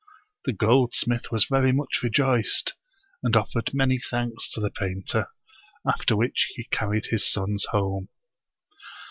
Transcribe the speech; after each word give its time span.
The 0.45 0.51
goldsmith 0.53 1.31
was 1.31 1.45
very 1.45 1.71
much 1.71 2.01
rejoiced, 2.01 2.73
and 3.21 3.35
offered 3.35 3.71
many 3.71 3.99
thanks 3.99 4.49
to 4.49 4.59
the 4.59 4.71
painter, 4.71 5.27
after 5.87 6.15
which 6.17 6.49
he 6.55 6.63
carried 6.63 7.05
his 7.11 7.31
sons 7.31 7.67
home. 7.69 8.09